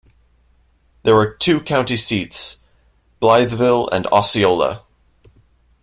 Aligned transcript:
There 1.03 1.15
are 1.17 1.31
two 1.31 1.61
county 1.61 1.95
seats, 1.95 2.63
Blytheville 3.21 3.87
and 3.91 4.07
Osceola. 4.07 4.81